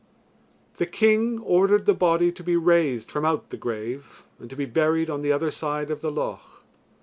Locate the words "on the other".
5.11-5.51